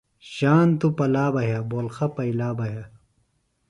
ژان 0.33 0.67
توۡ 0.79 0.93
پلا 0.97 1.25
بہ 1.33 1.41
یھہ 1.49 1.59
بولقع 1.71 2.07
پیِئلا 2.15 2.49
بہ 2.57 2.65
یھہ۔ 2.71 2.83